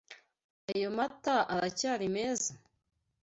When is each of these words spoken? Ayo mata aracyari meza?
Ayo 0.71 0.89
mata 0.97 1.35
aracyari 1.53 2.05
meza? 2.15 2.51